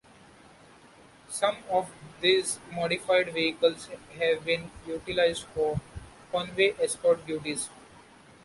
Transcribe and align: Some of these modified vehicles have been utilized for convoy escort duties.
Some 1.29 1.57
of 1.69 1.91
these 2.21 2.57
modified 2.73 3.31
vehicles 3.35 3.87
have 4.17 4.43
been 4.43 4.71
utilized 4.87 5.43
for 5.53 5.79
convoy 6.31 6.73
escort 6.79 7.23
duties. 7.27 7.69